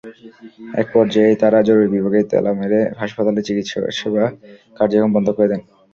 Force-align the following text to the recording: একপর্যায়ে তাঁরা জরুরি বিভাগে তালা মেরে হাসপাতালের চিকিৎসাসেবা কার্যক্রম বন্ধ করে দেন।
একপর্যায়ে 0.73 1.39
তাঁরা 1.41 1.59
জরুরি 1.67 1.87
বিভাগে 1.95 2.21
তালা 2.31 2.51
মেরে 2.59 2.79
হাসপাতালের 2.99 3.45
চিকিৎসাসেবা 3.47 4.23
কার্যক্রম 4.77 5.11
বন্ধ 5.15 5.27
করে 5.37 5.47
দেন। 5.51 5.61